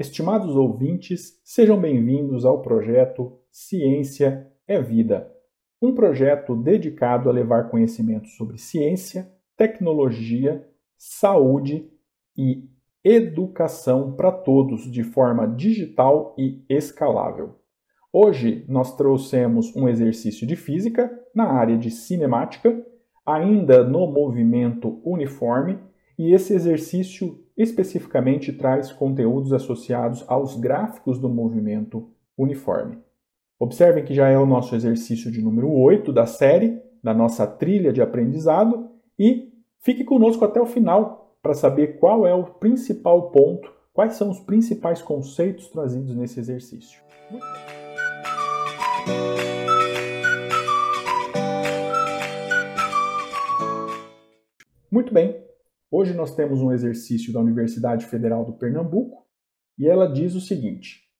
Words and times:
Estimados 0.00 0.56
ouvintes, 0.56 1.38
sejam 1.44 1.78
bem-vindos 1.78 2.46
ao 2.46 2.62
projeto 2.62 3.38
Ciência 3.50 4.50
é 4.66 4.80
Vida, 4.80 5.30
um 5.78 5.94
projeto 5.94 6.56
dedicado 6.56 7.28
a 7.28 7.32
levar 7.32 7.68
conhecimento 7.68 8.26
sobre 8.28 8.56
ciência, 8.56 9.30
tecnologia, 9.58 10.66
saúde 10.96 11.86
e 12.34 12.66
educação 13.04 14.16
para 14.16 14.32
todos 14.32 14.90
de 14.90 15.04
forma 15.04 15.46
digital 15.46 16.34
e 16.38 16.64
escalável. 16.66 17.56
Hoje 18.10 18.64
nós 18.70 18.96
trouxemos 18.96 19.76
um 19.76 19.86
exercício 19.86 20.46
de 20.46 20.56
física 20.56 21.12
na 21.34 21.44
área 21.44 21.76
de 21.76 21.90
cinemática, 21.90 22.82
ainda 23.26 23.84
no 23.84 24.06
movimento 24.06 24.98
uniforme, 25.04 25.78
e 26.20 26.34
esse 26.34 26.52
exercício 26.52 27.42
especificamente 27.56 28.52
traz 28.52 28.92
conteúdos 28.92 29.54
associados 29.54 30.22
aos 30.28 30.54
gráficos 30.54 31.18
do 31.18 31.30
movimento 31.30 32.10
uniforme. 32.36 32.98
Observem 33.58 34.04
que 34.04 34.12
já 34.12 34.28
é 34.28 34.36
o 34.36 34.44
nosso 34.44 34.76
exercício 34.76 35.32
de 35.32 35.40
número 35.40 35.72
8 35.72 36.12
da 36.12 36.26
série, 36.26 36.78
da 37.02 37.14
nossa 37.14 37.46
trilha 37.46 37.90
de 37.90 38.02
aprendizado, 38.02 38.90
e 39.18 39.50
fique 39.78 40.04
conosco 40.04 40.44
até 40.44 40.60
o 40.60 40.66
final 40.66 41.38
para 41.40 41.54
saber 41.54 41.98
qual 41.98 42.26
é 42.26 42.34
o 42.34 42.44
principal 42.44 43.30
ponto, 43.30 43.72
quais 43.90 44.12
são 44.12 44.28
os 44.28 44.40
principais 44.40 45.00
conceitos 45.00 45.68
trazidos 45.68 46.14
nesse 46.14 46.38
exercício. 46.38 47.00
Muito 54.90 55.14
bem, 55.14 55.48
hoje 55.90 56.14
nós 56.14 56.34
temos 56.34 56.60
um 56.60 56.72
exercício 56.72 57.32
da 57.32 57.40
Universidade 57.40 58.06
Federal 58.06 58.44
do 58.44 58.52
Pernambuco 58.52 59.26
e 59.78 59.88
ela 59.88 60.06
diz 60.06 60.34
o 60.34 60.40
seguinte: 60.40 61.10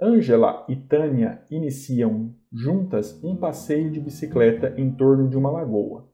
Ângela 0.00 0.64
e 0.68 0.76
Tânia 0.76 1.44
iniciam 1.50 2.34
juntas 2.52 3.22
um 3.22 3.36
passeio 3.36 3.90
de 3.90 4.00
bicicleta 4.00 4.74
em 4.76 4.90
torno 4.94 5.28
de 5.28 5.36
uma 5.36 5.50
lagoa. 5.50 6.08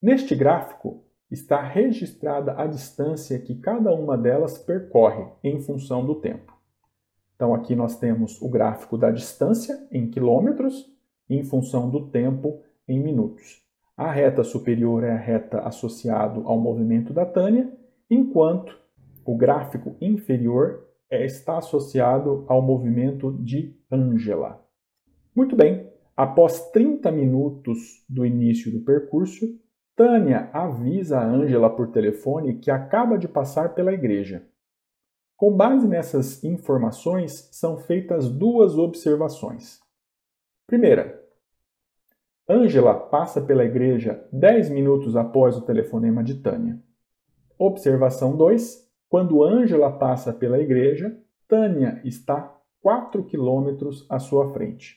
Neste 0.00 0.34
gráfico 0.34 1.04
está 1.30 1.62
registrada 1.62 2.54
a 2.60 2.66
distância 2.66 3.38
que 3.38 3.54
cada 3.54 3.92
uma 3.92 4.18
delas 4.18 4.58
percorre 4.58 5.26
em 5.42 5.60
função 5.60 6.04
do 6.04 6.16
tempo. 6.16 6.52
Então 7.34 7.54
aqui 7.54 7.74
nós 7.74 7.98
temos 7.98 8.40
o 8.40 8.48
gráfico 8.48 8.98
da 8.98 9.10
distância 9.10 9.86
em 9.90 10.10
quilômetros 10.10 10.92
em 11.28 11.42
função 11.42 11.90
do 11.90 12.08
tempo 12.08 12.62
em 12.86 13.00
minutos. 13.02 13.62
A 13.96 14.10
reta 14.10 14.42
superior 14.42 15.04
é 15.04 15.10
a 15.10 15.16
reta 15.16 15.60
associada 15.60 16.40
ao 16.44 16.58
movimento 16.58 17.12
da 17.12 17.26
Tânia, 17.26 17.70
enquanto 18.10 18.76
o 19.24 19.36
gráfico 19.36 19.96
inferior 20.00 20.88
é, 21.10 21.24
está 21.24 21.58
associado 21.58 22.44
ao 22.48 22.62
movimento 22.62 23.32
de 23.38 23.76
Angela. 23.90 24.64
Muito 25.34 25.54
bem, 25.54 25.90
após 26.16 26.70
30 26.70 27.12
minutos 27.12 28.04
do 28.08 28.24
início 28.24 28.72
do 28.72 28.80
percurso, 28.80 29.46
Tânia 29.94 30.48
avisa 30.52 31.18
a 31.18 31.26
Angela 31.26 31.68
por 31.68 31.88
telefone 31.88 32.58
que 32.58 32.70
acaba 32.70 33.18
de 33.18 33.28
passar 33.28 33.74
pela 33.74 33.92
igreja. 33.92 34.46
Com 35.36 35.54
base 35.54 35.86
nessas 35.86 36.42
informações, 36.42 37.48
são 37.52 37.76
feitas 37.76 38.28
duas 38.28 38.78
observações. 38.78 39.80
Primeira, 40.66 41.21
Angela 42.48 42.94
passa 42.94 43.40
pela 43.40 43.64
igreja 43.64 44.26
10 44.32 44.70
minutos 44.70 45.14
após 45.14 45.56
o 45.56 45.62
telefonema 45.62 46.24
de 46.24 46.42
Tânia. 46.42 46.82
Observação 47.56 48.36
2. 48.36 48.90
Quando 49.08 49.44
Ângela 49.44 49.92
passa 49.92 50.32
pela 50.32 50.58
igreja, 50.58 51.16
Tânia 51.46 52.00
está 52.04 52.58
4 52.80 53.24
quilômetros 53.24 54.04
à 54.10 54.18
sua 54.18 54.52
frente. 54.52 54.96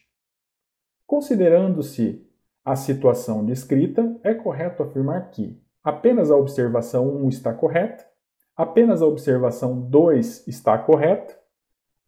Considerando-se 1.06 2.26
a 2.64 2.76
situação 2.76 3.46
descrita, 3.46 4.20
é 4.24 4.34
correto 4.34 4.82
afirmar 4.82 5.30
que 5.30 5.62
apenas 5.84 6.32
a 6.32 6.36
observação 6.36 7.16
1 7.16 7.30
está 7.30 7.54
correta, 7.54 8.04
apenas 8.56 9.04
a 9.04 9.06
observação 9.06 9.80
2 9.82 10.48
está 10.48 10.80
correta, 10.80 11.38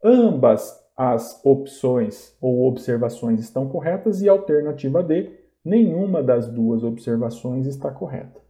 ambas 0.03 0.87
as 0.97 1.40
opções 1.46 2.35
ou 2.41 2.68
observações 2.68 3.40
estão 3.40 3.69
corretas 3.69 4.22
e 4.24 4.28
alternativa 4.28 5.03
D, 5.03 5.31
nenhuma 5.63 6.24
das 6.24 6.50
duas 6.50 6.84
observações 6.84 7.68
está 7.68 7.91
correta. 7.91 8.41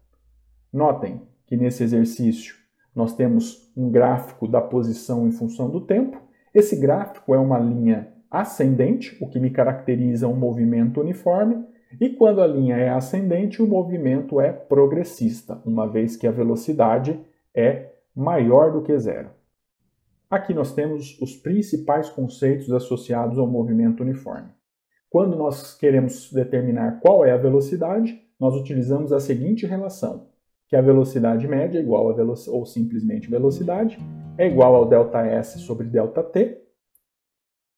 Notem 0.72 1.22
que 1.46 1.58
nesse 1.58 1.84
exercício 1.84 2.56
nós 2.96 3.14
temos 3.14 3.70
um 3.76 3.92
gráfico 3.92 4.48
da 4.48 4.62
posição 4.62 5.28
em 5.28 5.32
função 5.32 5.70
do 5.70 5.82
tempo. 5.82 6.22
Esse 6.54 6.78
gráfico 6.78 7.36
é 7.36 7.38
uma 7.38 7.60
linha 7.60 8.14
ascendente, 8.32 9.18
o 9.22 9.28
que 9.28 9.40
me 9.40 9.50
caracteriza 9.50 10.28
um 10.28 10.36
movimento 10.36 11.02
uniforme, 11.02 11.66
e 12.00 12.10
quando 12.10 12.42
a 12.42 12.48
linha 12.48 12.76
é 12.76 12.90
ascendente, 12.90 13.62
o 13.62 13.68
movimento 13.68 14.42
é 14.42 14.52
progressista, 14.52 15.62
uma 15.66 15.88
vez 15.88 16.16
que 16.16 16.28
a 16.28 16.32
velocidade 16.32 17.20
é 17.56 17.92
maior 18.16 18.72
do 18.72 18.82
que 18.82 18.98
zero. 18.98 19.37
Aqui 20.30 20.54
nós 20.54 20.74
temos 20.74 21.18
os 21.22 21.38
principais 21.38 22.10
conceitos 22.10 22.70
associados 22.72 23.40
ao 23.40 23.48
movimento 23.48 24.04
uniforme. 24.04 24.50
Quando 25.10 25.38
nós 25.38 25.74
queremos 25.74 26.32
determinar 26.34 27.00
qual 27.00 27.24
é 27.24 27.32
a 27.32 27.38
velocidade, 27.38 28.22
nós 28.38 28.54
utilizamos 28.54 29.14
a 29.14 29.22
seguinte 29.22 29.66
relação: 29.66 30.28
que 30.68 30.76
a 30.76 30.82
velocidade 30.82 31.48
média 31.48 31.80
é 31.80 31.82
igual 31.82 32.10
a 32.10 32.14
velocidade, 32.14 32.58
ou 32.58 32.66
simplesmente 32.66 33.30
velocidade, 33.30 33.98
é 34.38 34.48
igual 34.48 34.76
ao 34.76 34.90
ΔS 34.90 35.62
sobre 35.62 35.88
ΔT, 35.88 36.62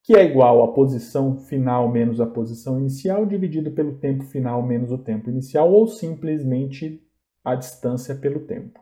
que 0.02 0.16
é 0.16 0.24
igual 0.24 0.64
à 0.64 0.72
posição 0.72 1.38
final 1.38 1.88
menos 1.88 2.20
a 2.20 2.26
posição 2.26 2.80
inicial, 2.80 3.26
dividido 3.26 3.70
pelo 3.70 3.98
tempo 3.98 4.24
final 4.24 4.60
menos 4.60 4.90
o 4.90 4.98
tempo 4.98 5.30
inicial, 5.30 5.72
ou 5.72 5.86
simplesmente 5.86 7.00
a 7.44 7.54
distância 7.54 8.14
pelo 8.16 8.40
tempo. 8.40 8.80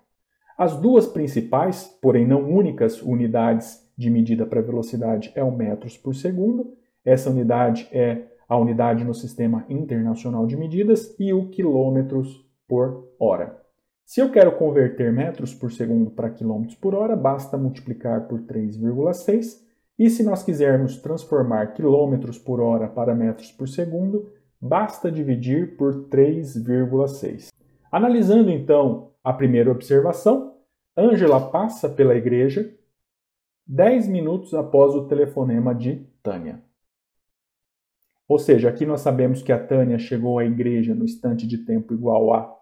As 0.58 0.76
duas 0.76 1.06
principais, 1.06 1.96
porém 2.02 2.26
não 2.26 2.42
únicas, 2.42 3.00
unidades 3.00 3.88
de 3.96 4.10
medida 4.10 4.44
para 4.44 4.60
velocidade 4.60 5.30
é 5.36 5.44
o 5.44 5.56
metros 5.56 5.96
por 5.96 6.16
segundo. 6.16 6.74
Essa 7.04 7.30
unidade 7.30 7.88
é 7.92 8.24
a 8.48 8.58
unidade 8.58 9.04
no 9.04 9.14
Sistema 9.14 9.64
Internacional 9.68 10.48
de 10.48 10.56
Medidas 10.56 11.14
e 11.16 11.32
o 11.32 11.48
quilômetros 11.48 12.44
por 12.66 13.08
hora. 13.20 13.56
Se 14.04 14.20
eu 14.20 14.32
quero 14.32 14.56
converter 14.56 15.12
metros 15.12 15.54
por 15.54 15.70
segundo 15.70 16.10
para 16.10 16.30
quilômetros 16.30 16.74
por 16.74 16.92
hora, 16.92 17.14
basta 17.14 17.56
multiplicar 17.56 18.26
por 18.26 18.40
3,6. 18.40 19.62
E 19.96 20.10
se 20.10 20.24
nós 20.24 20.42
quisermos 20.42 20.96
transformar 20.96 21.72
quilômetros 21.72 22.36
por 22.36 22.60
hora 22.60 22.88
para 22.88 23.14
metros 23.14 23.52
por 23.52 23.68
segundo, 23.68 24.28
basta 24.60 25.08
dividir 25.08 25.76
por 25.76 26.08
3,6. 26.08 27.46
Analisando 27.92 28.50
então 28.50 29.12
a 29.28 29.32
primeira 29.34 29.70
observação, 29.70 30.54
Ângela 30.96 31.50
passa 31.50 31.86
pela 31.86 32.14
igreja 32.14 32.74
10 33.66 34.08
minutos 34.08 34.54
após 34.54 34.94
o 34.94 35.06
telefonema 35.06 35.74
de 35.74 35.96
Tânia. 36.22 36.62
Ou 38.26 38.38
seja, 38.38 38.70
aqui 38.70 38.86
nós 38.86 39.02
sabemos 39.02 39.42
que 39.42 39.52
a 39.52 39.62
Tânia 39.62 39.98
chegou 39.98 40.38
à 40.38 40.46
igreja 40.46 40.94
no 40.94 41.04
instante 41.04 41.46
de 41.46 41.58
tempo 41.58 41.92
igual 41.92 42.32
a 42.32 42.56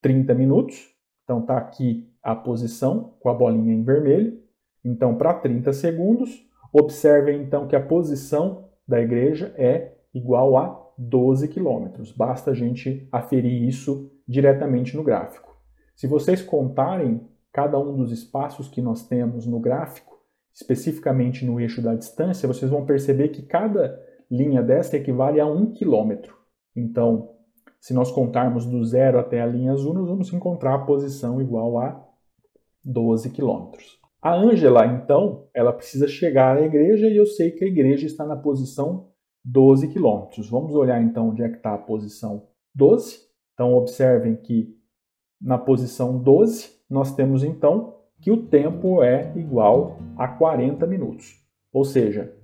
30 0.00 0.32
minutos. 0.32 0.90
Então 1.22 1.40
está 1.40 1.58
aqui 1.58 2.10
a 2.22 2.34
posição 2.34 3.14
com 3.20 3.28
a 3.28 3.34
bolinha 3.34 3.74
em 3.74 3.84
vermelho. 3.84 4.42
Então, 4.82 5.16
para 5.16 5.34
30 5.34 5.70
segundos, 5.74 6.48
observem 6.72 7.42
então 7.42 7.68
que 7.68 7.76
a 7.76 7.86
posição 7.86 8.70
da 8.88 9.02
igreja 9.02 9.54
é 9.58 9.92
igual 10.14 10.56
a 10.56 10.82
12 10.96 11.46
quilômetros. 11.48 12.10
Basta 12.10 12.52
a 12.52 12.54
gente 12.54 13.06
aferir 13.12 13.68
isso 13.68 14.10
diretamente 14.26 14.96
no 14.96 15.04
gráfico. 15.04 15.45
Se 15.96 16.06
vocês 16.06 16.42
contarem 16.42 17.26
cada 17.50 17.78
um 17.78 17.96
dos 17.96 18.12
espaços 18.12 18.68
que 18.68 18.82
nós 18.82 19.08
temos 19.08 19.46
no 19.46 19.58
gráfico, 19.58 20.20
especificamente 20.54 21.42
no 21.42 21.58
eixo 21.58 21.80
da 21.80 21.94
distância, 21.94 22.46
vocês 22.46 22.70
vão 22.70 22.84
perceber 22.84 23.28
que 23.28 23.40
cada 23.40 23.98
linha 24.30 24.62
dessa 24.62 24.98
equivale 24.98 25.40
a 25.40 25.46
1 25.46 25.72
quilômetro. 25.72 26.36
Então, 26.76 27.30
se 27.80 27.94
nós 27.94 28.10
contarmos 28.10 28.66
do 28.66 28.84
zero 28.84 29.18
até 29.18 29.40
a 29.40 29.46
linha 29.46 29.72
azul, 29.72 29.94
nós 29.94 30.06
vamos 30.06 30.30
encontrar 30.34 30.74
a 30.74 30.84
posição 30.84 31.40
igual 31.40 31.78
a 31.78 32.06
12 32.84 33.30
quilômetros. 33.30 33.98
A 34.20 34.34
Ângela, 34.34 34.84
então, 34.84 35.46
ela 35.54 35.72
precisa 35.72 36.06
chegar 36.06 36.58
à 36.58 36.62
igreja 36.62 37.08
e 37.08 37.16
eu 37.16 37.24
sei 37.24 37.52
que 37.52 37.64
a 37.64 37.68
igreja 37.68 38.06
está 38.06 38.26
na 38.26 38.36
posição 38.36 39.08
12 39.42 39.88
quilômetros. 39.88 40.50
Vamos 40.50 40.74
olhar 40.74 41.00
então 41.00 41.30
onde 41.30 41.42
é 41.42 41.48
que 41.48 41.56
está 41.56 41.72
a 41.72 41.78
posição 41.78 42.48
12. 42.74 43.18
Então, 43.54 43.72
observem 43.72 44.36
que 44.36 44.75
na 45.40 45.58
posição 45.58 46.18
12 46.18 46.76
nós 46.88 47.14
temos 47.14 47.42
então 47.42 47.96
que 48.20 48.30
o 48.30 48.46
tempo 48.46 49.02
é 49.02 49.32
igual 49.36 49.98
a 50.16 50.26
40 50.28 50.86
minutos. 50.86 51.44
Ou 51.72 51.84
seja, 51.84 52.34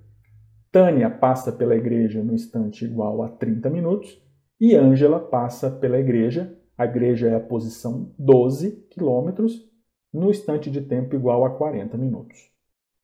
Tânia 0.71 1.11
passa 1.11 1.53
pela 1.53 1.77
igreja 1.77 2.23
no 2.23 2.35
instante 2.35 2.85
igual 2.85 3.23
a 3.23 3.29
30 3.29 3.71
minutos 3.71 4.21
e 4.61 4.75
Ângela 4.75 5.19
passa 5.19 5.71
pela 5.71 5.99
igreja, 5.99 6.57
a 6.77 6.85
igreja 6.85 7.29
é 7.29 7.35
a 7.35 7.41
posição 7.41 8.13
12 8.19 8.87
quilômetros, 8.91 9.71
no 10.13 10.31
instante 10.31 10.71
de 10.71 10.83
tempo 10.83 11.15
igual 11.15 11.45
a 11.45 11.51
40 11.57 11.97
minutos. 11.97 12.39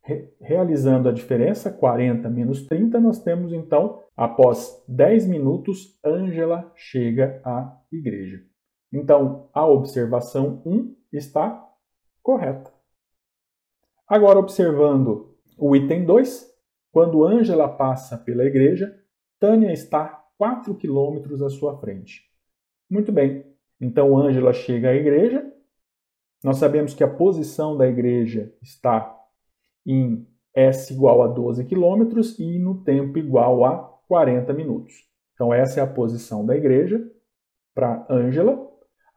Re 0.03 0.29
realizando 0.41 1.09
a 1.09 1.13
diferença, 1.13 1.71
40 1.71 2.29
menos 2.31 2.67
30, 2.67 3.01
nós 3.01 3.23
temos 3.23 3.53
então, 3.53 4.03
após 4.17 4.85
10 4.89 5.27
minutos, 5.27 5.99
Ângela 6.05 6.71
chega 6.75 7.41
à 7.45 7.77
igreja. 7.91 8.43
Então, 8.93 9.49
a 9.53 9.67
observação 9.67 10.63
1 10.65 10.95
está 11.13 11.67
correta. 12.23 12.73
Agora, 14.07 14.39
observando 14.39 15.37
o 15.57 15.77
item 15.77 16.05
2, 16.05 16.49
quando 16.91 17.25
Ângela 17.25 17.69
passa 17.69 18.17
pela 18.17 18.45
igreja, 18.45 18.99
Tânia 19.39 19.73
está 19.73 20.25
4 20.39 20.75
quilômetros 20.77 21.43
à 21.43 21.51
sua 21.51 21.77
frente. 21.79 22.23
Muito 22.89 23.13
bem, 23.13 23.45
então 23.81 24.17
Ângela 24.17 24.53
chega 24.53 24.91
à 24.91 24.95
igreja. 24.95 25.53
Nós 26.43 26.59
sabemos 26.59 26.95
que 26.95 27.05
a 27.05 27.09
posição 27.09 27.77
da 27.77 27.87
igreja 27.87 28.55
está 28.63 29.15
em 29.85 30.27
S 30.55 30.93
igual 30.93 31.23
a 31.23 31.29
12 31.29 31.65
quilômetros 31.65 32.39
e 32.39 32.59
no 32.59 32.83
tempo 32.83 33.19
igual 33.19 33.65
a 33.65 33.77
40 34.09 34.53
minutos. 34.53 35.07
Então, 35.35 35.53
essa 35.53 35.81
é 35.81 35.83
a 35.83 35.87
posição 35.87 36.45
da 36.45 36.57
igreja 36.57 37.01
para 37.75 38.07
Ângela. 38.11 38.68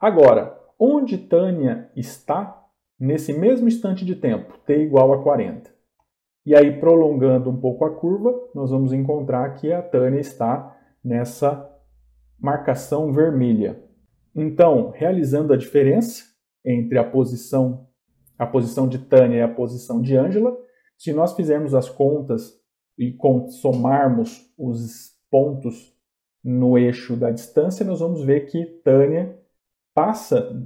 Agora, 0.02 0.60
onde 0.80 1.16
Tânia 1.16 1.92
está 1.96 2.60
nesse 3.00 3.32
mesmo 3.32 3.68
instante 3.68 4.04
de 4.04 4.16
tempo, 4.16 4.58
t 4.66 4.76
igual 4.82 5.14
a 5.14 5.22
40. 5.22 5.70
E 6.44 6.56
aí, 6.56 6.80
prolongando 6.80 7.52
um 7.52 7.62
pouco 7.62 7.86
a 7.86 7.96
curva, 7.96 8.34
nós 8.56 8.72
vamos 8.72 8.94
encontrar 8.94 9.54
que 9.54 9.72
a 9.72 9.80
Tânia 9.80 10.20
está 10.20 10.76
nessa 11.04 11.70
marcação 12.40 13.14
vermelha. 13.14 13.80
Então, 14.36 14.90
realizando 14.90 15.54
a 15.54 15.58
diferença 15.58 16.24
entre 16.66 16.98
a 16.98 17.04
posição, 17.04 17.88
a 18.40 18.48
posição 18.48 18.88
de 18.88 18.98
Tânia 18.98 19.38
e 19.38 19.42
a 19.44 19.54
posição 19.54 20.02
de 20.02 20.18
Ângela, 20.18 20.58
se 20.98 21.14
nós 21.14 21.36
fizermos 21.36 21.76
as 21.76 21.90
contas 21.90 22.60
e 22.98 23.16
somarmos 23.62 24.52
os 24.58 25.12
pontos 25.30 25.96
no 26.44 26.76
eixo 26.76 27.16
da 27.16 27.30
distância, 27.30 27.86
nós 27.86 28.00
vamos 28.00 28.24
ver 28.24 28.48
que 28.48 28.66
Tânia 28.84 29.40
passa 29.94 30.62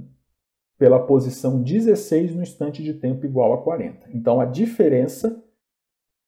pela 0.78 1.00
posição 1.00 1.62
16 1.62 2.34
no 2.34 2.42
instante 2.42 2.82
de 2.82 2.94
tempo 2.94 3.24
igual 3.24 3.52
a 3.52 3.62
40. 3.62 4.08
Então 4.12 4.40
a 4.40 4.44
diferença 4.44 5.42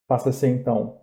passa 0.07 0.31
a 0.31 0.33
ser 0.33 0.49
então 0.49 0.99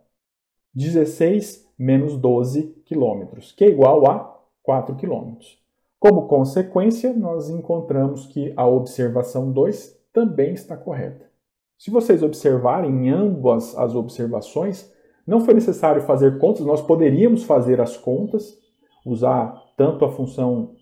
16 0.74 1.65
menos 1.77 2.18
12 2.18 2.81
quilômetros, 2.86 3.51
que 3.51 3.63
é 3.63 3.69
igual 3.69 4.09
a 4.09 4.42
4 4.63 4.95
quilômetros. 4.95 5.63
Como 6.00 6.27
consequência, 6.27 7.13
nós 7.13 7.50
encontramos 7.50 8.25
que 8.27 8.53
a 8.56 8.68
observação 8.68 9.51
2 9.51 9.98
também 10.12 10.53
está 10.53 10.75
correta. 10.75 11.30
Se 11.77 11.91
vocês 11.91 12.24
observarem 12.24 12.91
em 12.91 13.09
ambas 13.09 13.77
as 13.77 13.95
observações, 13.95 14.91
não 15.25 15.41
foi 15.41 15.53
necessário 15.53 16.01
fazer 16.01 16.38
contas, 16.38 16.65
nós 16.65 16.81
poderíamos 16.81 17.44
fazer 17.44 17.81
as 17.81 17.98
contas, 17.98 18.57
usar 19.06 19.62
tanto 19.75 20.06
a 20.06 20.12
função 20.12 20.75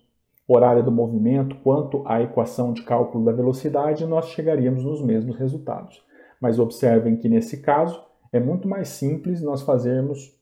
horária 0.46 0.82
do 0.82 0.92
movimento 0.92 1.56
quanto 1.56 2.02
a 2.06 2.22
equação 2.22 2.72
de 2.72 2.82
cálculo 2.82 3.24
da 3.24 3.32
velocidade, 3.32 4.06
nós 4.06 4.26
chegaríamos 4.26 4.84
nos 4.84 5.02
mesmos 5.02 5.36
resultados. 5.36 6.04
Mas 6.40 6.58
observem 6.58 7.16
que 7.16 7.28
nesse 7.28 7.62
caso 7.62 8.04
é 8.32 8.38
muito 8.38 8.68
mais 8.68 8.88
simples 8.88 9.40
nós 9.40 9.62
fazermos 9.62 10.38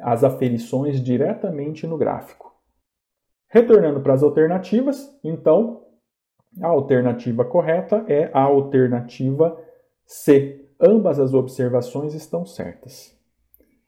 as 0.00 0.22
aferições 0.24 1.02
diretamente 1.02 1.86
no 1.86 1.96
gráfico. 1.96 2.52
Retornando 3.48 4.00
para 4.00 4.14
as 4.14 4.22
alternativas, 4.22 5.16
então, 5.22 5.82
a 6.60 6.68
alternativa 6.68 7.44
correta 7.44 8.04
é 8.08 8.30
a 8.32 8.42
alternativa 8.42 9.56
C. 10.04 10.68
Ambas 10.80 11.18
as 11.18 11.34
observações 11.34 12.14
estão 12.14 12.44
certas. 12.44 13.16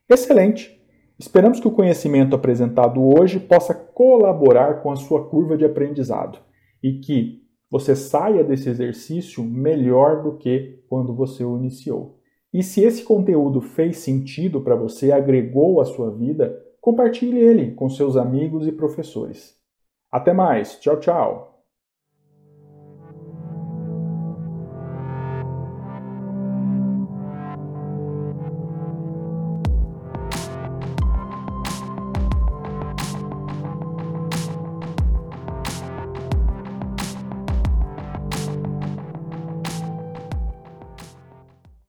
Excelente! 0.08 0.76
Esperamos 1.18 1.60
que 1.60 1.68
o 1.68 1.72
conhecimento 1.72 2.36
apresentado 2.36 3.00
hoje 3.02 3.40
possa 3.40 3.74
colaborar 3.74 4.82
com 4.82 4.90
a 4.90 4.96
sua 4.96 5.26
curva 5.28 5.56
de 5.56 5.64
aprendizado 5.64 6.38
e 6.82 7.00
que 7.00 7.42
você 7.70 7.96
saia 7.96 8.44
desse 8.44 8.68
exercício 8.68 9.42
melhor 9.42 10.22
do 10.22 10.36
que 10.36 10.84
quando 10.88 11.14
você 11.14 11.42
o 11.42 11.56
iniciou. 11.56 12.18
E 12.52 12.62
se 12.62 12.82
esse 12.82 13.02
conteúdo 13.02 13.60
fez 13.60 13.98
sentido 13.98 14.60
para 14.60 14.76
você, 14.76 15.10
agregou 15.10 15.80
à 15.80 15.84
sua 15.84 16.10
vida, 16.10 16.56
compartilhe 16.80 17.38
ele 17.38 17.72
com 17.72 17.88
seus 17.88 18.16
amigos 18.16 18.66
e 18.66 18.72
professores. 18.72 19.56
Até 20.10 20.32
mais. 20.32 20.78
Tchau, 20.78 21.00
tchau. 21.00 21.55